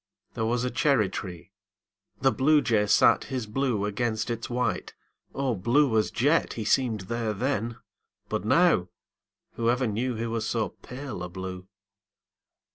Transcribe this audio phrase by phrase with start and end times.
[0.33, 1.51] There was a cherry tree.
[2.21, 4.95] The Bluejay sat His blue against its white
[5.35, 7.77] O blue as jet He seemed there then!
[8.27, 8.87] But now
[9.57, 11.67] Whoever knew He was so pale a blue!